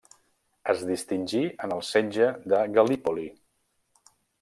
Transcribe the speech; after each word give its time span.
Es 0.73 0.81
distingí 0.91 1.43
en 1.67 1.77
el 1.77 1.85
setge 1.91 2.33
de 2.55 2.65
Gal·lípoli. 2.79 3.31